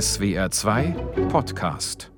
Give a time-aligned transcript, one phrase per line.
[0.00, 0.96] SWR 2
[1.28, 2.10] Podcast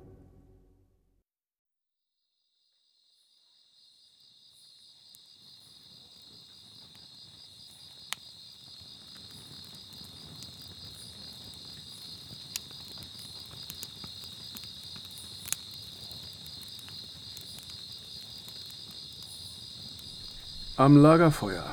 [20.77, 21.63] Am Lagerfeuer.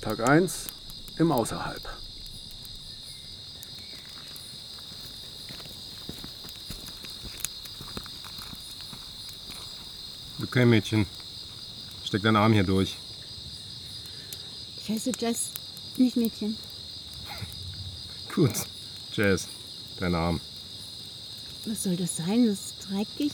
[0.00, 0.66] Tag 1
[1.18, 2.01] im Außerhalb.
[10.52, 11.06] Okay, Mädchen.
[12.04, 12.98] Steck deinen Arm hier durch.
[14.76, 15.48] Ich heiße Jess,
[15.96, 16.58] nicht Mädchen.
[18.34, 18.52] Gut.
[19.14, 19.48] Jazz,
[19.98, 20.42] dein Arm.
[21.64, 22.46] Was soll das sein?
[22.46, 23.32] Das ist dreckig.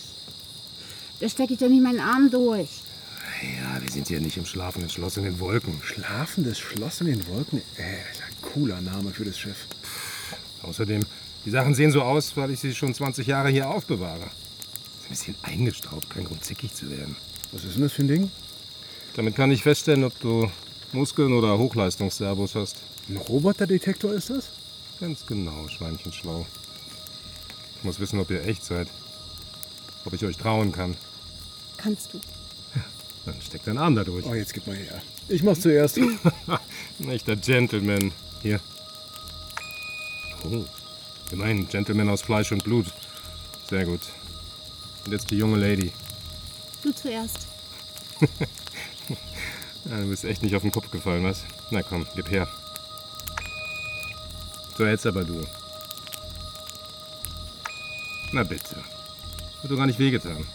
[1.18, 2.68] Da stecke ich doch nicht meinen Arm durch.
[3.42, 5.82] Ja, wir sind hier nicht im schlafenden Schloss in den Wolken.
[5.82, 7.62] Schlafendes Schloss in den Wolken?
[7.78, 9.66] Äh, ein cooler Name für das Schiff.
[10.62, 11.04] Außerdem,
[11.44, 14.30] die Sachen sehen so aus, weil ich sie schon 20 Jahre hier aufbewahre.
[15.08, 17.16] Ein bisschen eingestaubt, kein Grund zickig zu werden.
[17.52, 18.30] Was ist denn das für ein Ding?
[19.16, 20.50] Damit kann ich feststellen, ob du
[20.92, 22.76] Muskeln oder Hochleistungsservos hast.
[23.08, 24.50] Ein Roboterdetektor ist das?
[25.00, 26.46] Ganz genau, Schweinchen schlau.
[27.78, 28.88] Ich muss wissen, ob ihr echt seid.
[30.04, 30.94] Ob ich euch trauen kann.
[31.78, 32.20] Kannst du.
[33.24, 34.26] Dann steck deinen Arm da durch.
[34.26, 35.00] Oh, jetzt gib mal her.
[35.28, 35.98] Ich mach's zuerst.
[36.98, 38.12] Ein echter Gentleman.
[38.42, 38.60] Hier.
[40.44, 40.64] Oh,
[41.30, 42.86] immerhin Gentleman aus Fleisch und Blut.
[43.70, 44.00] Sehr gut.
[45.08, 45.90] Und jetzt die junge Lady.
[46.82, 47.46] Du zuerst.
[49.84, 51.44] Du bist echt nicht auf den Kopf gefallen, was?
[51.70, 52.46] Na komm, gib her.
[54.76, 55.40] So, jetzt aber du.
[58.32, 58.76] Na bitte.
[59.62, 60.46] Hat doch gar nicht wehgetan.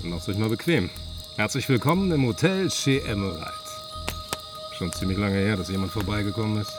[0.00, 0.88] Dann macht's euch mal bequem.
[1.36, 3.52] Herzlich willkommen im Hotel Chez Emerald.
[4.78, 6.72] Schon ziemlich lange her, dass jemand vorbeigekommen ist.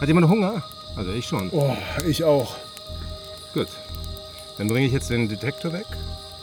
[0.00, 0.64] Hat jemand Hunger?
[0.96, 1.48] Also ich schon.
[1.52, 2.56] Oh, ich auch.
[3.52, 3.68] Gut.
[4.58, 5.86] Dann bringe ich jetzt den Detektor weg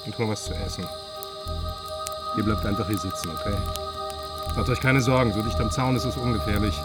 [0.06, 0.86] und hol was zu essen.
[2.38, 3.56] Ihr bleibt einfach hier sitzen, okay?
[4.56, 6.76] Macht euch keine Sorgen, so dicht am Zaun ist es ungefährlich.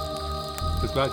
[0.80, 1.10] Bis gleich.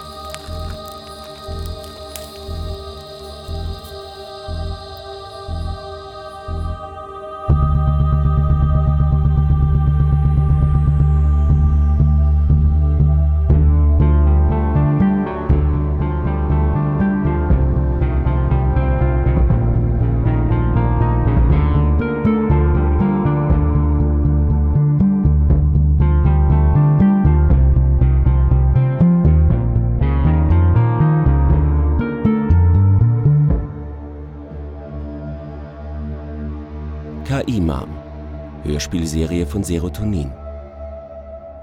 [38.84, 40.30] Hörspielserie von Serotonin.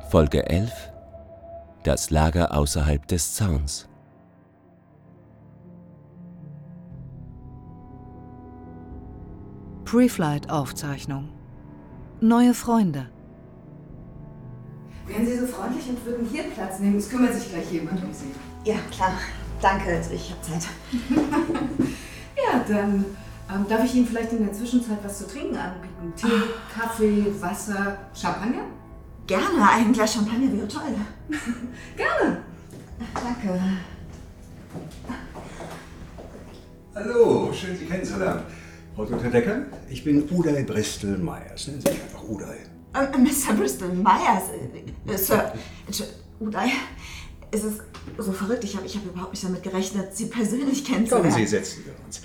[0.08, 0.72] Folge 11
[1.82, 3.90] Das Lager außerhalb des Zauns.
[9.84, 11.28] Pre-Flight-Aufzeichnung.
[12.22, 13.10] Neue Freunde.
[15.06, 16.96] Wären Sie so freundlich und würden hier Platz nehmen?
[16.96, 18.32] Es kümmert sich gleich jemand um Sie.
[18.64, 19.12] Ja, klar.
[19.60, 20.68] Danke, ich habe Zeit.
[22.36, 23.04] Ja, dann
[23.54, 26.12] ähm, darf ich Ihnen vielleicht in der Zwischenzeit was zu trinken anbieten?
[26.16, 26.28] Tee,
[26.72, 28.64] Kaffee, Wasser, Champagner?
[29.26, 30.94] Gerne, ein Glas Champagner wäre toll.
[31.96, 32.42] Gerne.
[33.14, 33.60] Danke.
[36.94, 38.42] Hallo, schön Sie kennenzulernen.
[38.94, 39.30] Frau Dr.
[39.30, 41.68] Decker, ich bin Uday Bristol Myers.
[41.68, 42.58] Nennen Sie mich einfach Uday.
[42.92, 43.54] Äh, Mr.
[43.56, 44.50] Bristol Myers,
[45.06, 45.52] äh, äh, Sir,
[46.40, 46.72] Uday,
[47.50, 47.82] es ist
[48.18, 48.64] so verrückt.
[48.64, 51.30] Ich habe ich hab überhaupt nicht damit gerechnet, Sie persönlich kennenzulernen.
[51.30, 52.20] Kommen Sie, setzen wir uns.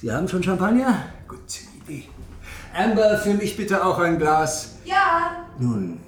[0.00, 0.96] Sie haben schon Champagner?
[1.28, 2.04] Gute Idee.
[2.74, 4.76] Amber, für mich bitte auch ein Glas.
[4.86, 5.46] Ja.
[5.58, 6.00] Nun,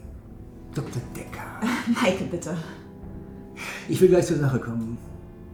[0.75, 1.03] Dr.
[1.15, 2.57] Decker, Michael, bitte.
[3.91, 4.97] ich will gleich zur Sache kommen,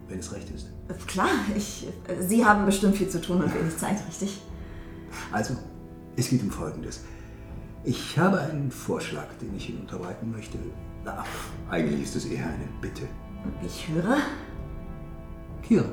[0.09, 0.69] wenn es recht ist.
[1.09, 4.41] Klar, ich, äh, Sie haben bestimmt viel zu tun und wenig Zeit, richtig?
[5.33, 5.57] Also,
[6.15, 7.03] es geht um Folgendes.
[7.83, 10.59] Ich habe einen Vorschlag, den ich Ihnen unterbreiten möchte.
[11.05, 11.25] Na,
[11.71, 13.03] eigentlich ist es eher eine Bitte.
[13.67, 14.19] Ich höre.
[15.63, 15.85] Kira.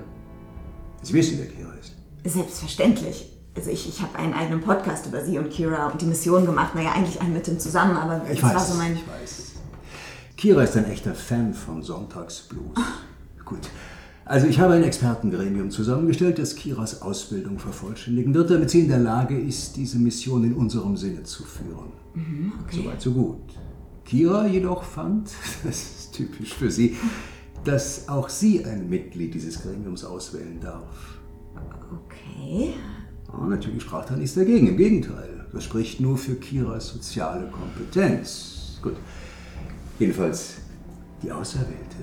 [1.01, 1.95] Sie wissen, wer Kira ist.
[2.25, 3.31] Selbstverständlich.
[3.55, 6.75] Also ich, ich habe einen eigenen Podcast über Sie und Kira und die Mission gemacht.
[6.75, 8.95] Naja, eigentlich einen mit dem zusammen, aber Ich das weiß, war so mein...
[8.95, 9.51] ich weiß.
[10.35, 12.77] Kira ist ein echter Fan von Sonntagsblues.
[13.45, 13.69] Gut.
[14.25, 18.97] Also ich habe ein Expertengremium zusammengestellt, das Kiras Ausbildung vervollständigen wird, damit sie in der
[18.97, 21.91] Lage ist, diese Mission in unserem Sinne zu führen.
[22.15, 22.77] Mhm, okay.
[22.77, 23.37] Soweit so gut.
[24.03, 25.29] Kira jedoch fand,
[25.63, 26.97] das ist typisch für sie,
[27.63, 31.19] dass auch sie ein Mitglied dieses Gremiums auswählen darf.
[32.05, 32.73] Okay.
[33.27, 35.45] Ja, natürlich sprach da nichts dagegen, im Gegenteil.
[35.51, 38.79] Das spricht nur für Kiras soziale Kompetenz.
[38.81, 38.95] Gut.
[39.99, 40.57] Jedenfalls,
[41.21, 41.97] die Auserwählte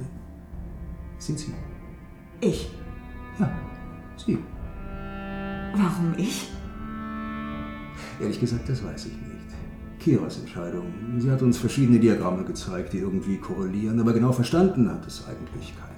[1.19, 1.55] sind Sie.
[2.41, 2.71] Ich.
[3.39, 3.51] Ja,
[4.17, 4.39] Sie.
[5.75, 6.49] Warum ich?
[8.21, 9.33] Ehrlich gesagt, das weiß ich nicht.
[10.01, 10.93] Kiras Entscheidung.
[11.19, 15.75] Sie hat uns verschiedene Diagramme gezeigt, die irgendwie korrelieren, aber genau verstanden hat es eigentlich
[15.77, 15.92] keiner.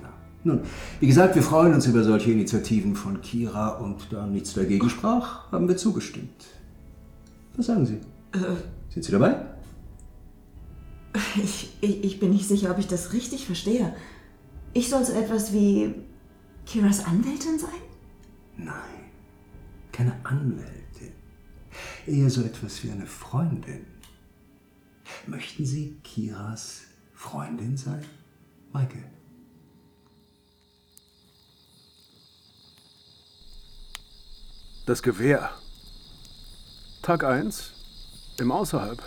[0.44, 0.60] Nun,
[1.00, 5.50] wie gesagt, wir freuen uns über solche Initiativen von Kira und da nichts dagegen sprach,
[5.50, 6.44] haben wir zugestimmt.
[7.56, 7.94] Was sagen Sie?
[8.32, 8.56] Äh,
[8.90, 9.46] Sind Sie dabei?
[11.42, 13.94] ich, ich, ich bin nicht sicher, ob ich das richtig verstehe.
[14.74, 15.94] Ich soll so etwas wie
[16.66, 17.70] Kiras Anwältin sein?
[18.58, 18.74] Nein,
[19.92, 21.12] keine Anwältin.
[22.06, 23.86] Eher so etwas wie eine Freundin.
[25.26, 26.82] Möchten Sie Kiras
[27.14, 28.04] Freundin sein,
[28.72, 29.13] Maike?
[34.86, 35.50] Das Gewehr.
[37.00, 37.70] Tag 1.
[38.38, 39.02] Im Außerhalb.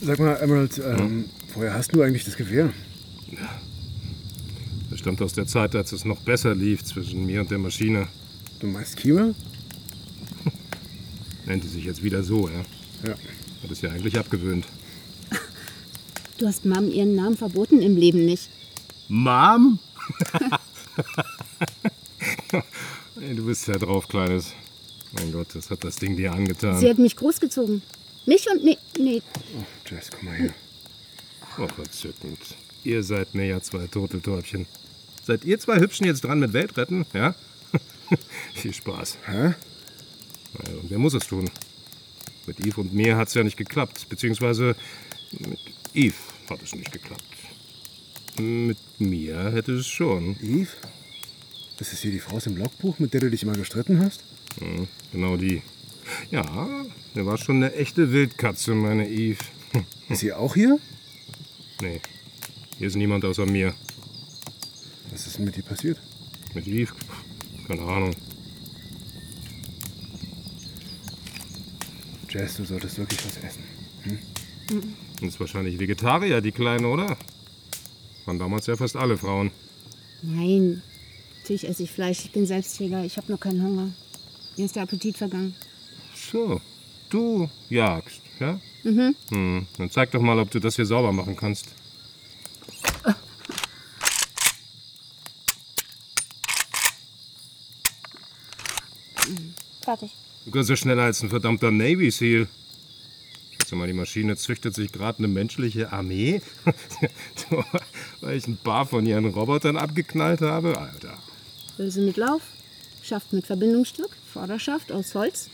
[0.00, 2.72] Sag mal, Emerald, ähm, woher hast du eigentlich das Gewehr?
[4.88, 8.06] Das stammt aus der Zeit, als es noch besser lief zwischen mir und der Maschine.
[8.60, 9.34] Du meinst Kira?
[11.46, 12.62] Nennt sie sich jetzt wieder so, ja?
[13.02, 13.14] Ja.
[13.64, 14.66] Hat es ja eigentlich abgewöhnt.
[16.38, 18.48] Du hast Mom ihren Namen verboten im Leben nicht.
[19.08, 19.78] Mom?
[23.16, 24.52] Du bist ja drauf, Kleines.
[25.12, 26.78] Mein Gott, das hat das Ding dir angetan.
[26.78, 27.82] Sie hat mich großgezogen.
[28.26, 29.22] Mich und nee, nee.
[29.58, 30.54] Oh, Jess, komm mal her.
[31.58, 32.38] Oh, verzückend.
[32.84, 34.66] Ihr seid mir ja zwei Turteltäubchen.
[35.24, 37.34] Seid ihr zwei Hübschen jetzt dran mit Weltretten, ja?
[38.54, 39.18] Viel Spaß.
[39.26, 39.54] Hä?
[40.80, 41.50] Und wer muss es tun?
[42.46, 44.06] Mit Eve und mir hat es ja nicht geklappt.
[44.08, 44.76] Beziehungsweise
[45.32, 45.58] mit
[45.92, 46.14] Eve
[46.50, 47.24] hat es nicht geklappt.
[48.38, 50.36] Mit mir hätte es schon.
[50.42, 50.68] Eve?
[51.78, 54.22] Das ist hier die Frau aus dem Logbuch, mit der du dich immer gestritten hast?
[54.60, 55.62] Ja, genau die.
[56.30, 56.68] Ja,
[57.14, 59.44] der war schon eine echte Wildkatze, meine Eve.
[60.08, 60.78] Ist sie auch hier?
[61.80, 62.00] Nee,
[62.78, 63.74] hier ist niemand außer mir.
[65.10, 66.00] Was ist denn mit dir passiert?
[66.54, 66.92] Mit Eve?
[67.68, 68.14] Keine Ahnung.
[72.30, 73.62] Jess, du solltest wirklich was essen.
[74.70, 77.16] Und ist wahrscheinlich Vegetarier, die Kleine, oder?
[78.26, 79.50] Waren damals ja fast alle Frauen.
[80.22, 80.82] Nein.
[81.40, 82.24] Natürlich esse ich Fleisch.
[82.26, 83.04] Ich bin Selbstträger.
[83.04, 83.90] Ich habe nur keinen Hunger.
[84.56, 85.54] Mir ist der Appetit vergangen.
[86.30, 86.60] So,
[87.08, 88.60] du jagst, ja?
[88.82, 89.14] Mhm.
[89.30, 91.68] Hm, dann zeig doch mal, ob du das hier sauber machen kannst.
[99.80, 100.10] Fertig.
[100.44, 102.46] Du kannst ja schneller als ein verdammter Navy Seal.
[103.68, 106.40] Schätze mal, die Maschine züchtet sich gerade eine menschliche Armee,
[108.22, 110.78] weil ich ein paar von ihren Robotern abgeknallt habe.
[110.78, 111.18] Alter.
[111.76, 112.40] Hülse mit Lauf,
[113.02, 115.50] Schaft mit Verbindungsstück, Vorderschaft aus Holz,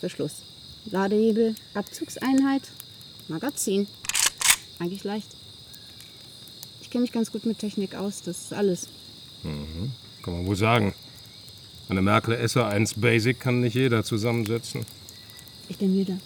[0.00, 0.42] Verschluss.
[0.86, 2.62] Ladehebel, Abzugseinheit,
[3.28, 3.86] Magazin.
[4.80, 5.28] Eigentlich leicht.
[6.80, 8.88] Ich kenne mich ganz gut mit Technik aus, das ist alles.
[9.44, 10.94] Kann man wohl sagen.
[11.88, 14.84] Eine Merkel SR1 Basic kann nicht jeder zusammensetzen.
[15.68, 16.18] Ich bin müde.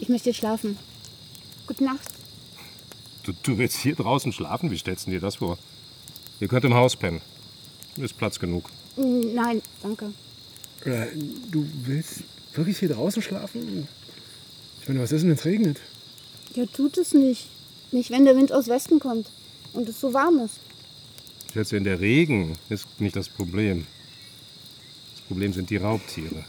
[0.00, 0.76] Ich möchte schlafen.
[1.66, 2.08] Gute Nacht.
[3.22, 4.70] Du, du willst hier draußen schlafen?
[4.70, 5.58] Wie stellst du dir das vor?
[6.40, 7.20] Ihr könnt im Haus pennen.
[7.96, 8.70] Ist Platz genug.
[8.96, 10.12] Nein, danke.
[10.84, 11.06] Äh,
[11.50, 12.24] du willst
[12.54, 13.88] wirklich hier draußen schlafen?
[14.82, 15.80] Ich meine, was ist denn, wenn es regnet?
[16.54, 17.46] Ja, tut es nicht.
[17.92, 19.30] Nicht, wenn der Wind aus Westen kommt
[19.72, 20.56] und es so warm ist.
[21.52, 23.86] Schätze, in der Regen ist nicht das Problem.
[25.14, 26.44] Das Problem sind die Raubtiere.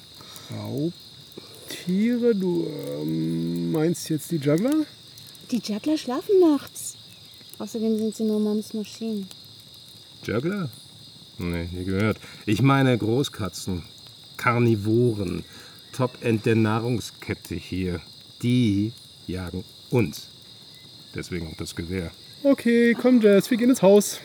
[0.51, 1.04] Raubtiere?
[1.87, 2.67] Du
[3.01, 4.85] ähm, meinst jetzt die Juggler?
[5.51, 6.95] Die Juggler schlafen nachts.
[7.59, 9.27] Außerdem sind sie nur Moms Maschinen.
[10.23, 10.69] Juggler?
[11.37, 12.17] Nee, nie gehört.
[12.45, 13.83] Ich meine Großkatzen.
[14.37, 15.43] Karnivoren.
[15.91, 18.01] Top-End der Nahrungskette hier.
[18.41, 18.91] Die
[19.27, 20.27] jagen uns.
[21.13, 22.11] Deswegen auch das Gewehr.
[22.43, 24.19] Okay, komm, Jess, wir gehen ins Haus.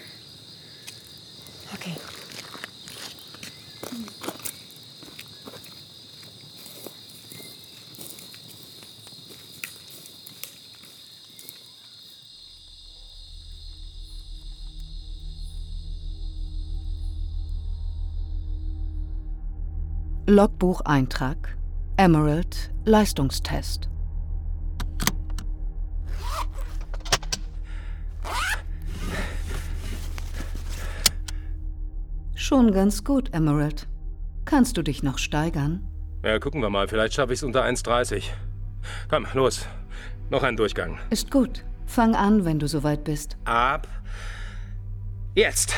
[20.31, 21.57] Logbucheintrag
[21.97, 23.89] Emerald Leistungstest.
[32.37, 33.89] Schon ganz gut, Emerald.
[34.45, 35.89] Kannst du dich noch steigern?
[36.25, 36.87] Ja, gucken wir mal.
[36.87, 38.23] Vielleicht schaffe ich es unter 1,30.
[39.09, 39.67] Komm, los.
[40.31, 41.01] Noch ein Durchgang.
[41.11, 41.65] Ist gut.
[41.87, 43.37] Fang an, wenn du soweit bist.
[43.47, 43.89] Ab.
[45.35, 45.75] Jetzt.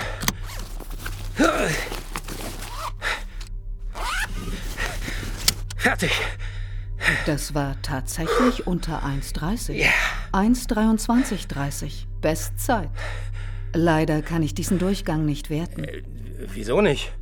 [5.83, 6.13] Fertig.
[7.27, 9.73] Das war tatsächlich unter 1,30.
[9.73, 9.89] Ja.
[10.33, 12.07] 1,23,30.
[12.21, 12.89] Bestzeit.
[13.75, 15.85] Leider kann ich diesen Durchgang nicht werten.
[16.55, 17.13] Wieso nicht?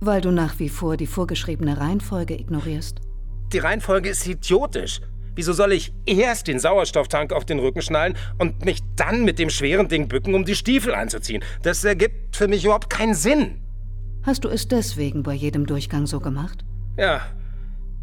[0.00, 3.00] Weil du nach wie vor die vorgeschriebene Reihenfolge ignorierst.
[3.54, 5.00] Die Reihenfolge ist idiotisch.
[5.34, 9.48] Wieso soll ich erst den Sauerstofftank auf den Rücken schnallen und mich dann mit dem
[9.48, 11.42] schweren Ding bücken, um die Stiefel einzuziehen?
[11.62, 13.62] Das ergibt für mich überhaupt keinen Sinn.
[14.22, 16.62] Hast du es deswegen bei jedem Durchgang so gemacht?
[16.98, 17.22] Ja,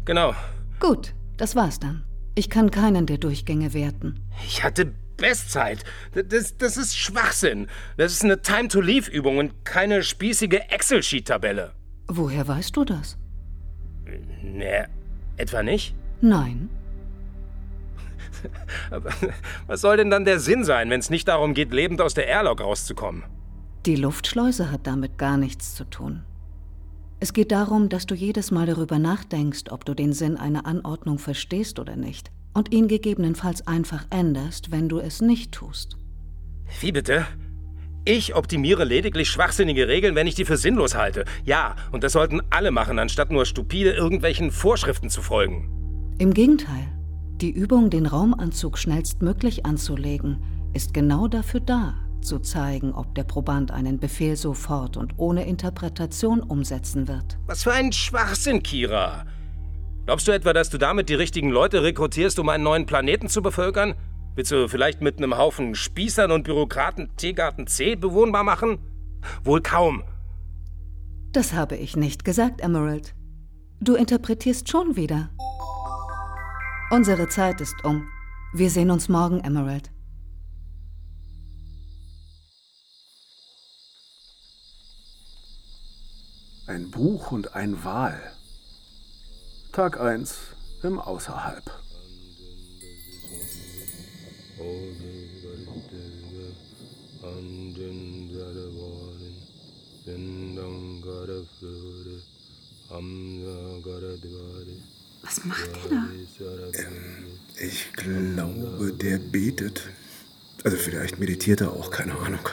[0.04, 0.34] genau.
[0.78, 2.04] Gut, das war's dann.
[2.34, 4.20] Ich kann keinen der Durchgänge werten.
[4.46, 5.84] Ich hatte Bestzeit.
[6.14, 7.68] Das, das ist Schwachsinn.
[7.96, 11.72] Das ist eine Time-to-Leave-Übung und keine spießige Excel-Sheet-Tabelle.
[12.08, 13.18] Woher weißt du das?
[14.42, 14.88] Ne,
[15.36, 15.94] etwa nicht?
[16.20, 16.70] Nein.
[18.90, 19.10] Aber
[19.66, 22.26] was soll denn dann der Sinn sein, wenn es nicht darum geht, lebend aus der
[22.26, 23.24] Airlock rauszukommen?
[23.86, 26.24] Die Luftschleuse hat damit gar nichts zu tun.
[27.22, 31.18] Es geht darum, dass du jedes Mal darüber nachdenkst, ob du den Sinn einer Anordnung
[31.18, 35.98] verstehst oder nicht und ihn gegebenenfalls einfach änderst, wenn du es nicht tust.
[36.80, 37.26] Wie bitte?
[38.06, 41.26] Ich optimiere lediglich schwachsinnige Regeln, wenn ich die für sinnlos halte.
[41.44, 46.16] Ja, und das sollten alle machen, anstatt nur stupide irgendwelchen Vorschriften zu folgen.
[46.18, 46.88] Im Gegenteil.
[47.42, 53.70] Die Übung, den Raumanzug schnellstmöglich anzulegen, ist genau dafür da, zu zeigen, ob der Proband
[53.70, 57.38] einen Befehl sofort und ohne Interpretation umsetzen wird.
[57.46, 59.24] Was für ein Schwachsinn, Kira!
[60.06, 63.42] Glaubst du etwa, dass du damit die richtigen Leute rekrutierst, um einen neuen Planeten zu
[63.42, 63.94] bevölkern?
[64.34, 68.78] Willst du vielleicht mit einem Haufen Spießern und Bürokraten Teegarten C bewohnbar machen?
[69.44, 70.02] Wohl kaum.
[71.32, 73.14] Das habe ich nicht gesagt, Emerald.
[73.80, 75.30] Du interpretierst schon wieder.
[76.90, 78.06] Unsere Zeit ist um.
[78.52, 79.92] Wir sehen uns morgen, Emerald.
[86.70, 88.22] Ein Buch und ein Wal.
[89.72, 90.36] Tag 1
[90.84, 91.64] im Außerhalb.
[105.22, 106.78] Was macht der da?
[106.78, 109.88] Ähm, ich glaube, der betet.
[110.62, 112.48] Also vielleicht meditiert er auch, keine Ahnung.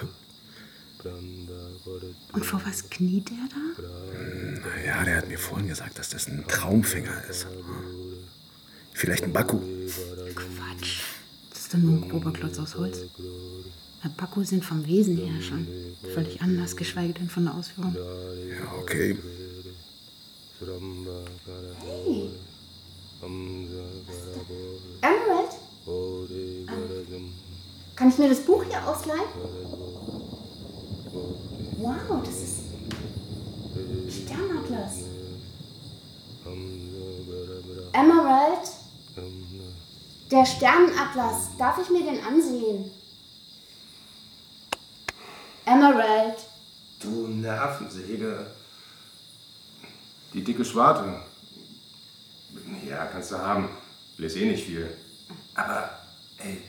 [2.34, 3.82] Und vor was kniet er da?
[4.70, 7.48] Naja, der hat mir vorhin gesagt, dass das ein Traumfänger ist.
[8.94, 9.60] Vielleicht ein Baku.
[10.36, 11.02] Quatsch.
[11.50, 13.00] Das ist doch nur ein grober Klotz aus Holz.
[14.04, 15.68] Na, Baku sind vom Wesen her schon
[16.14, 17.96] völlig anders, geschweige denn von der Ausführung.
[17.96, 19.18] Ja, okay.
[21.82, 22.32] Hey.
[25.02, 25.52] Emerald?
[25.88, 27.34] Ähm,
[27.96, 29.22] kann ich mir das Buch hier ausleihen?
[31.78, 32.58] Wow, das ist
[34.10, 35.04] Sternatlas.
[37.94, 38.70] Emerald?
[40.32, 41.58] Der Sternenatlas.
[41.58, 42.92] Darf ich mir den ansehen?
[45.66, 46.38] Emerald.
[47.00, 48.48] Du Nervensäge.
[50.34, 51.22] Die dicke Schwarte.
[52.88, 53.70] Ja, kannst du haben.
[54.18, 54.90] Lese eh nicht viel.
[55.56, 55.90] Aber,
[56.40, 56.62] ey,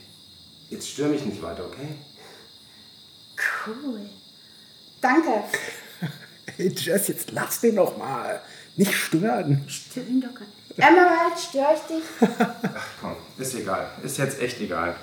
[0.69, 1.95] jetzt stör mich nicht weiter, okay?
[3.65, 4.09] Cool.
[5.01, 5.29] Danke.
[6.57, 8.41] Hey Jess, jetzt lass den doch mal.
[8.75, 9.63] Nicht stören.
[9.69, 10.77] Stör ihn doch gar nicht.
[10.77, 12.29] Emerald, störe ich dich?
[12.75, 13.89] Ach komm, ist egal.
[14.03, 14.95] Ist jetzt echt egal.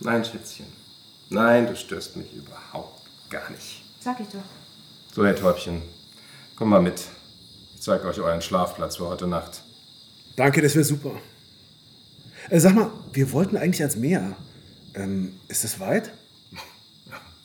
[0.00, 0.66] Nein, Schätzchen.
[1.28, 3.82] Nein, du störst mich überhaupt gar nicht.
[4.00, 4.38] Sag ich doch.
[5.14, 5.82] So, Herr Täubchen,
[6.56, 7.02] komm mal mit.
[7.74, 9.62] Ich zeige euch euren Schlafplatz für heute Nacht.
[10.36, 11.12] Danke, das wäre super.
[12.48, 14.36] Äh, sag mal, wir wollten eigentlich ans Meer.
[14.94, 16.10] Ähm, ist das weit?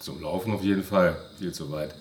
[0.03, 1.17] Zum Laufen auf jeden Fall.
[1.39, 1.95] Viel zu weit.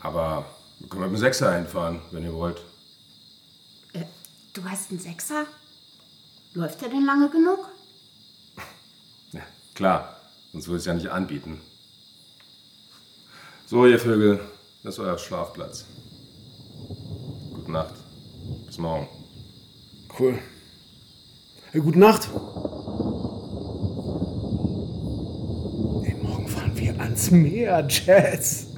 [0.00, 0.46] Aber
[0.78, 2.62] wir können mit dem Sechser hinfahren, wenn ihr wollt.
[3.92, 4.04] Äh,
[4.54, 5.44] du hast einen Sechser?
[6.54, 7.68] Läuft der denn lange genug?
[9.32, 9.42] Ja,
[9.74, 10.16] klar.
[10.52, 11.60] Sonst würde ich es ja nicht anbieten.
[13.66, 14.40] So, ihr Vögel,
[14.82, 15.84] das ist euer Schlafplatz.
[17.54, 17.94] Gute Nacht.
[18.66, 19.06] Bis morgen.
[20.18, 20.38] Cool.
[21.70, 22.28] Hey, gute Nacht.
[26.04, 26.48] Ey, morgen
[27.28, 28.69] fahren wir ans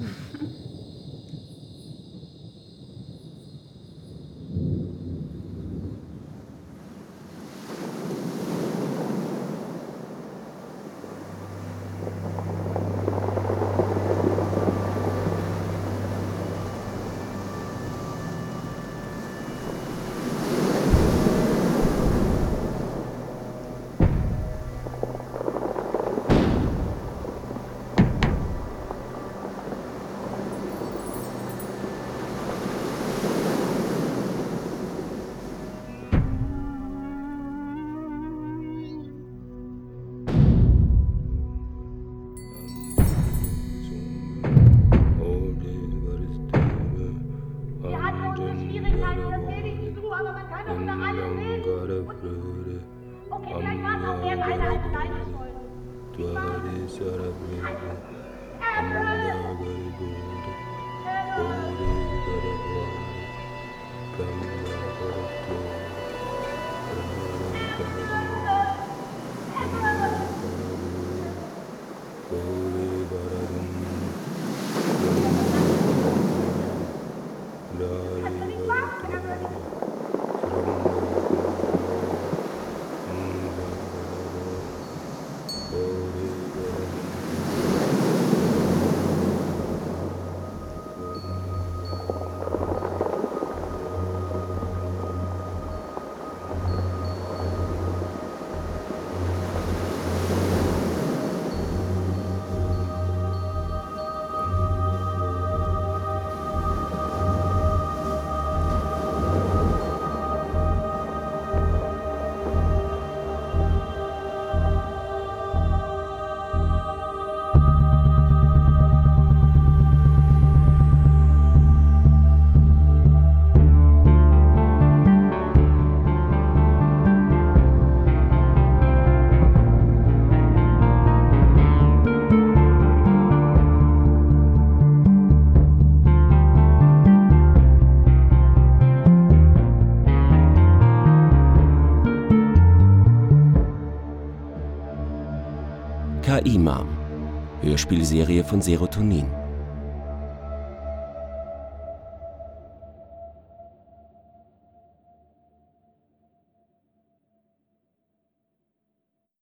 [147.73, 149.42] Hörspielserie von Serotonin.